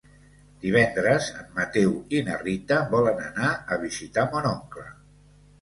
[0.61, 4.89] Divendres en Mateu i na Rita volen anar a visitar mon oncle.